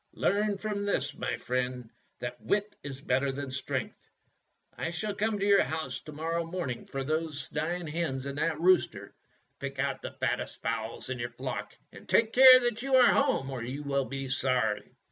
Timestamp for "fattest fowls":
10.19-11.11